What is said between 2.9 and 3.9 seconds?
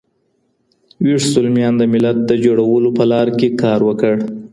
په لاره کې کار